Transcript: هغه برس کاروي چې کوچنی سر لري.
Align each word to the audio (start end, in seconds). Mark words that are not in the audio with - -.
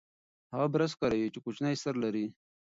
هغه 0.53 0.67
برس 0.73 0.91
کاروي 0.99 1.27
چې 1.33 1.39
کوچنی 1.45 1.75
سر 1.83 1.93
لري. 2.03 2.25